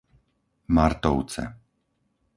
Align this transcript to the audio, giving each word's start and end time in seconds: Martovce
Martovce 0.77 1.43